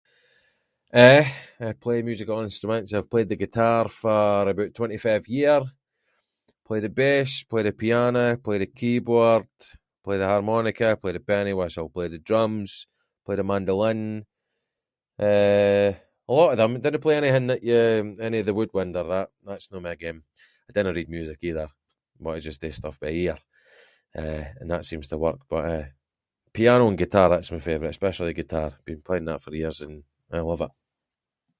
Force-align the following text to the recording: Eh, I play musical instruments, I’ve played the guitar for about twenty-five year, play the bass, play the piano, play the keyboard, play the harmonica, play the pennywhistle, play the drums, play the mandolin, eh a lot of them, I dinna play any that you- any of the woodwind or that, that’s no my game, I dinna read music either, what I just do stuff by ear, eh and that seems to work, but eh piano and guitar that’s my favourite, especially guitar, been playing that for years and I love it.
Eh, 0.93 1.25
I 1.69 1.73
play 1.83 1.99
musical 2.09 2.41
instruments, 2.49 2.93
I’ve 2.95 3.11
played 3.13 3.29
the 3.31 3.41
guitar 3.45 3.83
for 4.01 4.29
about 4.53 4.73
twenty-five 4.79 5.23
year, 5.37 5.59
play 6.67 6.79
the 6.81 6.93
bass, 7.01 7.31
play 7.51 7.63
the 7.65 7.79
piano, 7.83 8.25
play 8.45 8.57
the 8.61 8.65
keyboard, 8.79 9.49
play 10.03 10.17
the 10.19 10.27
harmonica, 10.33 10.89
play 11.01 11.13
the 11.15 11.19
pennywhistle, 11.29 11.93
play 11.95 12.07
the 12.11 12.17
drums, 12.29 12.71
play 13.25 13.35
the 13.37 13.49
mandolin, 13.51 14.01
eh 15.31 15.89
a 16.29 16.31
lot 16.39 16.51
of 16.51 16.57
them, 16.59 16.71
I 16.75 16.79
dinna 16.83 16.99
play 17.05 17.15
any 17.15 17.31
that 17.51 17.63
you- 17.69 18.17
any 18.27 18.39
of 18.41 18.45
the 18.47 18.53
woodwind 18.57 18.93
or 18.99 19.05
that, 19.15 19.29
that’s 19.47 19.69
no 19.71 19.79
my 19.87 19.95
game, 20.03 20.19
I 20.69 20.73
dinna 20.75 20.93
read 20.97 21.09
music 21.17 21.39
either, 21.49 21.67
what 22.23 22.35
I 22.35 22.39
just 22.47 22.59
do 22.63 22.69
stuff 22.71 22.97
by 23.03 23.11
ear, 23.23 23.37
eh 24.23 24.45
and 24.59 24.69
that 24.71 24.85
seems 24.89 25.07
to 25.09 25.17
work, 25.25 25.39
but 25.51 25.63
eh 25.75 25.85
piano 26.57 26.83
and 26.89 26.97
guitar 27.03 27.27
that’s 27.29 27.51
my 27.55 27.59
favourite, 27.67 27.91
especially 27.95 28.33
guitar, 28.41 28.69
been 28.89 29.01
playing 29.07 29.25
that 29.27 29.41
for 29.43 29.53
years 29.61 29.79
and 29.85 29.95
I 30.33 30.41
love 30.51 30.59
it. 30.67 30.71